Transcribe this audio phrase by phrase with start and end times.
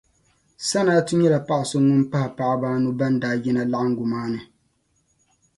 [0.67, 4.39] Sanatu nyɛla paɣa so ŋun pahi paɣaba anu ban daa yina laɣingu maa ni